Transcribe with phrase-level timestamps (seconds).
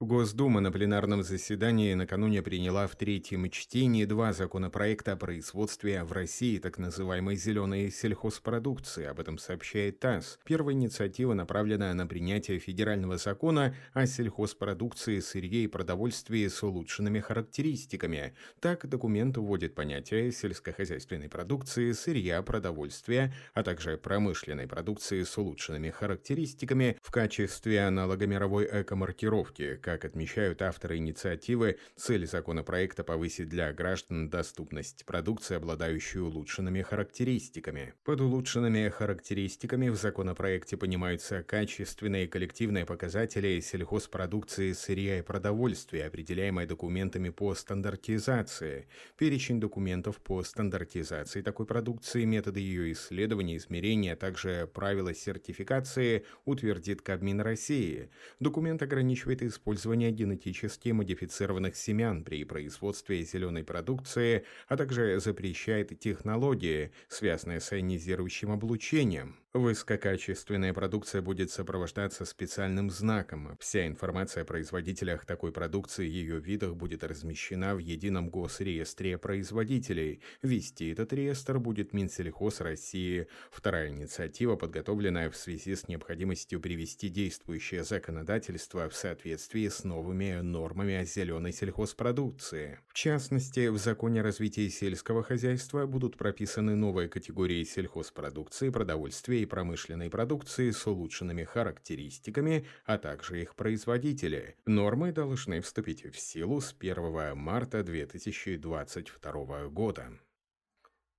[0.00, 6.58] Госдума на пленарном заседании накануне приняла в третьем чтении два законопроекта о производстве в России
[6.58, 9.06] так называемой «зеленой сельхозпродукции».
[9.06, 10.38] Об этом сообщает ТАСС.
[10.44, 18.34] Первая инициатива направлена на принятие федерального закона о сельхозпродукции, сырье и продовольствии с улучшенными характеристиками.
[18.60, 26.98] Так, документ вводит понятие сельскохозяйственной продукции, сырья, продовольствия, а также промышленной продукции с улучшенными характеристиками
[27.00, 35.04] в качестве аналога мировой экомаркировки как отмечают авторы инициативы, цель законопроекта повысить для граждан доступность
[35.06, 37.94] продукции, обладающей улучшенными характеристиками.
[38.02, 47.28] Под улучшенными характеристиками в законопроекте понимаются качественные коллективные показатели сельхозпродукции, сырья и продовольствия, определяемые документами
[47.28, 55.14] по стандартизации, перечень документов по стандартизации такой продукции, методы ее исследования, измерения, а также правила
[55.14, 58.10] сертификации утвердит Кабмин России.
[58.40, 66.92] Документ ограничивает использование использования генетически модифицированных семян при производстве зеленой продукции, а также запрещает технологии,
[67.08, 69.36] связанные с ионизирующим облучением.
[69.56, 73.56] Высококачественная продукция будет сопровождаться специальным знаком.
[73.58, 80.20] Вся информация о производителях такой продукции и ее видах будет размещена в едином госреестре производителей.
[80.42, 83.28] Вести этот реестр будет Минсельхоз России.
[83.50, 90.96] Вторая инициатива, подготовленная в связи с необходимостью привести действующее законодательство в соответствии с новыми нормами
[90.96, 92.80] о зеленой сельхозпродукции.
[92.88, 100.10] В частности, в законе о развитии сельского хозяйства будут прописаны новые категории сельхозпродукции, продовольствия промышленной
[100.10, 104.56] продукции с улучшенными характеристиками, а также их производители.
[104.66, 110.10] Нормы должны вступить в силу с 1 марта 2022 года.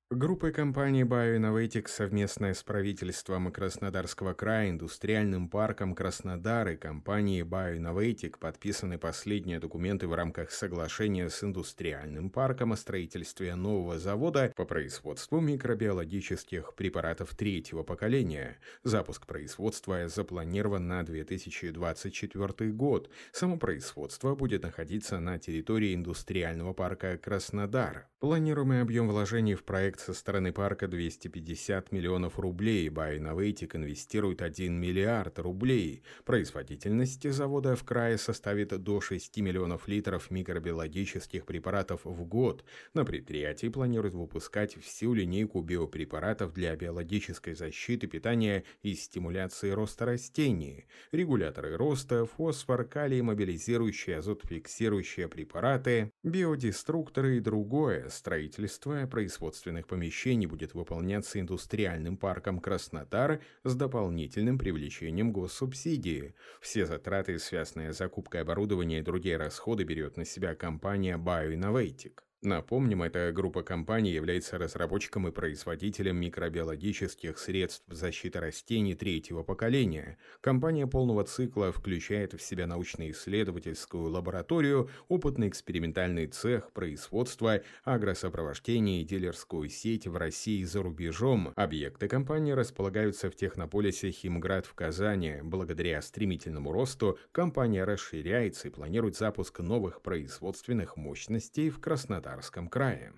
[0.10, 8.98] Группа компании BioInnovatic совместная с правительством Краснодарского края, индустриальным парком Краснодар и компанией BioInnovatic подписаны
[8.98, 16.74] последние документы в рамках соглашения с индустриальным парком о строительстве нового завода по производству микробиологических
[16.76, 18.60] препаратов третьего поколения.
[18.84, 23.10] Запуск производства запланирован на 2024 год.
[23.34, 28.08] Само производство будет находиться на территории индустриального парка Краснодар.
[28.20, 34.74] Планируемый объем вложений в проект проект со стороны парка 250 миллионов рублей, Байновейтик инвестирует 1
[34.74, 36.04] миллиард рублей.
[36.26, 42.64] Производительность завода в крае составит до 6 миллионов литров микробиологических препаратов в год.
[42.94, 50.86] На предприятии планируют выпускать всю линейку биопрепаратов для биологической защиты, питания и стимуляции роста растений.
[51.12, 58.10] Регуляторы роста, фосфор, калий, мобилизирующие, азотфиксирующие препараты, биодеструкторы и другое.
[58.10, 66.36] Строительство производственных помещений будет выполняться индустриальным парком Краснодар с дополнительным привлечением госсубсидии.
[66.62, 72.27] Все затраты, связанные с закупкой оборудования и другие расходы, берет на себя компания BioInnovatic.
[72.44, 80.20] Напомним, эта группа компаний является разработчиком и производителем микробиологических средств защиты растений третьего поколения.
[80.40, 89.68] Компания полного цикла включает в себя научно-исследовательскую лабораторию, опытный экспериментальный цех, производство, агросопровождение и дилерскую
[89.70, 91.54] сеть в России и за рубежом.
[91.56, 95.38] Объекты компании располагаются в технополисе Химград в Казани.
[95.42, 103.14] Благодаря стремительному росту компания расширяется и планирует запуск новых производственных мощностей в Краснодаре Краснодарском крае.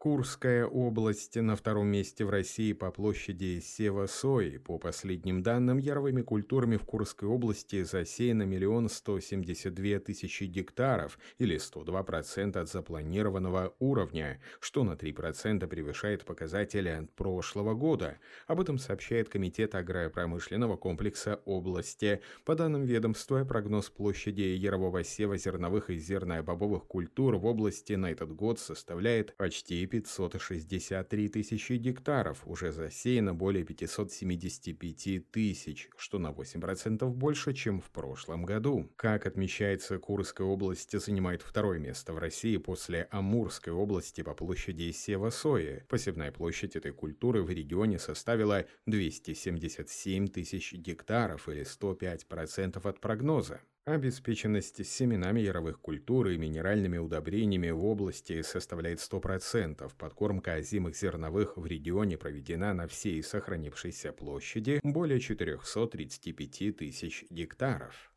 [0.00, 4.56] Курская область на втором месте в России по площади сева сои.
[4.56, 11.18] По последним данным, яровыми культурами в Курской области засеяно миллион сто семьдесят две тысячи гектаров
[11.36, 18.16] или 102% от запланированного уровня, что на 3% превышает показатели прошлого года.
[18.46, 22.22] Об этом сообщает Комитет агропромышленного комплекса области.
[22.46, 28.34] По данным ведомства, прогноз площади ярового сева зерновых и зерно-бобовых культур в области на этот
[28.34, 37.52] год составляет почти 563 тысячи гектаров, уже засеяно более 575 тысяч, что на 8% больше,
[37.52, 38.90] чем в прошлом году.
[38.96, 45.30] Как отмечается, Курская область занимает второе место в России после Амурской области по площади сева
[45.30, 45.84] сои.
[45.88, 53.60] Посевная площадь этой культуры в регионе составила 277 тысяч гектаров или 105% от прогноза.
[53.90, 59.90] Обеспеченность семенами яровых культур и минеральными удобрениями в области составляет 100%.
[59.98, 68.12] Подкормка озимых зерновых в регионе проведена на всей сохранившейся площади более 435 тысяч гектаров.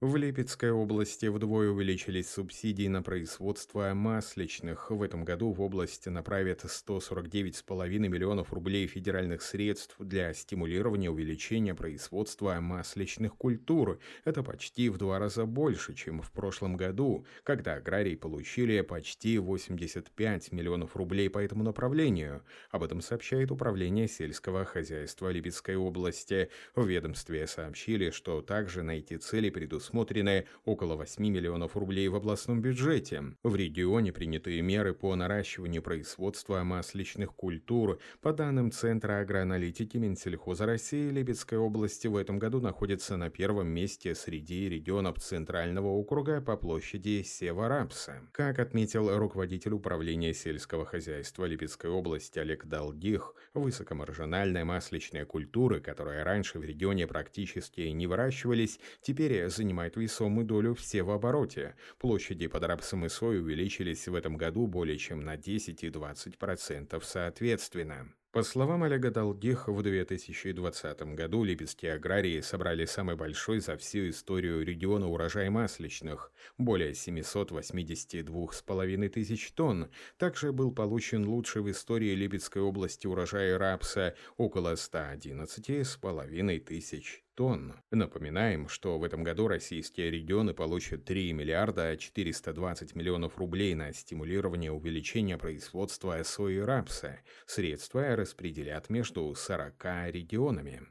[0.00, 4.92] В Липецкой области вдвое увеличились субсидии на производство масличных.
[4.92, 12.60] В этом году в область направят 149,5 миллионов рублей федеральных средств для стимулирования увеличения производства
[12.60, 13.98] масличных культур.
[14.24, 20.52] Это почти в два раза больше, чем в прошлом году, когда аграрии получили почти 85
[20.52, 22.44] миллионов рублей по этому направлению.
[22.70, 26.50] Об этом сообщает Управление сельского хозяйства Липецкой области.
[26.76, 32.14] В ведомстве сообщили, что также на эти цели предусмотрены предусмотрены около 8 миллионов рублей в
[32.14, 33.24] областном бюджете.
[33.42, 37.98] В регионе приняты меры по наращиванию производства масличных культур.
[38.20, 44.14] По данным Центра агроаналитики Минсельхоза России, Липецкая область в этом году находится на первом месте
[44.14, 48.28] среди регионов Центрального округа по площади Сева-Рапса.
[48.32, 56.58] Как отметил руководитель управления сельского хозяйства Липецкой области Олег Долгих, высокомаржинальная масличная культура, которая раньше
[56.58, 61.76] в регионе практически не выращивались, теперь занимает занимает весомую долю в севообороте.
[61.98, 67.00] Площади под рапсом и соей увеличились в этом году более чем на 10 и 20%
[67.04, 68.12] соответственно.
[68.32, 74.64] По словам Олега Долгих, в 2020 году липецкие аграрии собрали самый большой за всю историю
[74.64, 79.88] региона урожай масличных– более 782,5 тысяч тонн.
[80.18, 87.72] Также был получен лучший в истории Липецкой области урожай рапса– около 111,5 тысяч тонн.
[87.92, 94.72] Напоминаем, что в этом году российские регионы получат 3 миллиарда 420 миллионов рублей на стимулирование
[94.72, 97.20] увеличения производства сои и рапса.
[97.46, 100.82] Средства распределят между 40 регионами.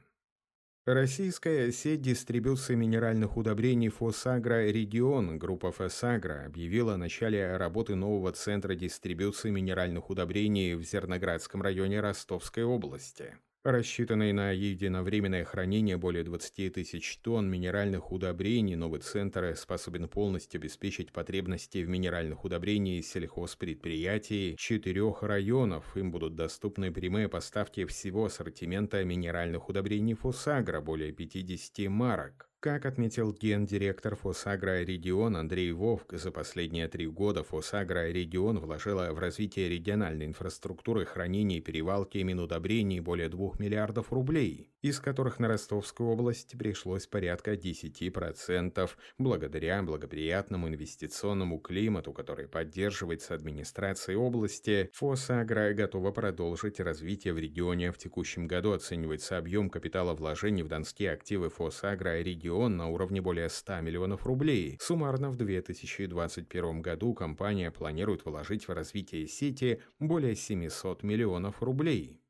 [0.85, 8.73] Российская сеть дистрибуции минеральных удобрений «Фосагро Регион» группа «Фосагро» объявила о начале работы нового центра
[8.73, 13.35] дистрибуции минеральных удобрений в Зерноградском районе Ростовской области.
[13.67, 21.11] Рассчитанный на единовременное хранение более 20 тысяч тонн минеральных удобрений, новый центр способен полностью обеспечить
[21.11, 25.97] потребности в минеральных удобрениях сельхозпредприятий четырех районов.
[25.97, 32.49] Им будут доступны прямые поставки всего ассортимента минеральных удобрений «Фосагро» более 50 марок.
[32.59, 39.19] Как отметил гендиректор Фосагра Регион Андрей Вовк, за последние три года Фосагра Регион вложила в
[39.19, 46.09] развитие региональной инфраструктуры хранения и перевалки минудобрений более 2 миллиардов рублей из которых на Ростовскую
[46.09, 56.79] область пришлось порядка 10%, благодаря благоприятному инвестиционному климату, который поддерживается администрацией области, ФОСАГРА готова продолжить
[56.79, 57.91] развитие в регионе.
[57.91, 63.49] В текущем году оценивается объем капитала вложений в донские активы ФОСАГРА регион на уровне более
[63.49, 64.77] 100 миллионов рублей.
[64.81, 72.21] Суммарно в 2021 году компания планирует вложить в развитие сети более 700 миллионов рублей.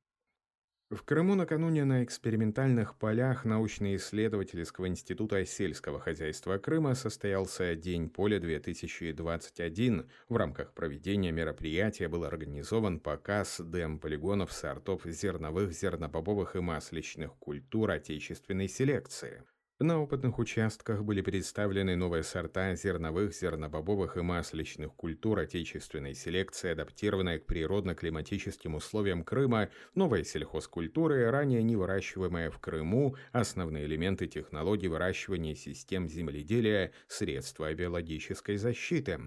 [0.89, 10.09] В Крыму накануне на экспериментальных полях научно-исследовательского института сельского хозяйства Крыма состоялся День поля-2021.
[10.29, 18.69] В рамках проведения мероприятия был организован показ дем-полигонов сортов зерновых, зернобобовых и масличных культур отечественной
[18.69, 19.43] селекции.
[19.79, 27.37] На опытных участках были представлены новые сорта зерновых, зернобобовых и масличных культур отечественной селекции, адаптированные
[27.37, 35.53] к природно-климатическим условиям Крыма, новые сельхозкультуры, ранее не выращиваемые в Крыму, основные элементы технологий выращивания
[35.53, 39.19] систем земледелия, средства биологической защиты.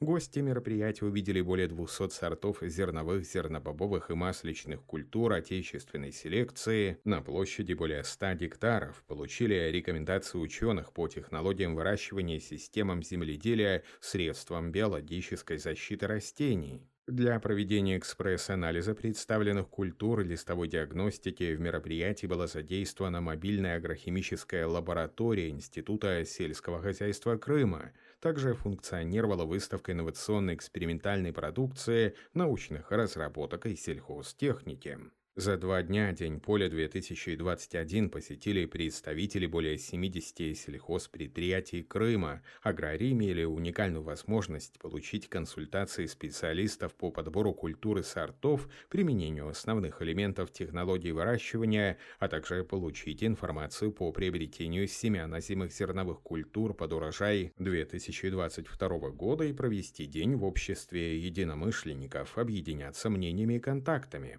[0.00, 6.98] Гости мероприятия увидели более 200 сортов зерновых, зернобобовых и масличных культур отечественной селекции.
[7.04, 14.72] На площади более 100 гектаров, получили рекомендации рекомендации ученых по технологиям выращивания системам земледелия средствам
[14.72, 16.90] биологической защиты растений.
[17.06, 25.50] Для проведения экспресс-анализа представленных культур и листовой диагностики в мероприятии была задействована мобильная агрохимическая лаборатория
[25.50, 27.92] Института сельского хозяйства Крыма.
[28.20, 34.98] Также функционировала выставка инновационной экспериментальной продукции, научных разработок и сельхозтехники.
[35.36, 42.40] За два дня День поля 2021 посетили представители более 70 сельхозпредприятий Крыма.
[42.62, 51.10] Аграрии имели уникальную возможность получить консультации специалистов по подбору культуры сортов, применению основных элементов технологий
[51.10, 59.42] выращивания, а также получить информацию по приобретению семян озимых зерновых культур под урожай 2022 года
[59.42, 64.38] и провести день в обществе единомышленников, объединяться мнениями и контактами.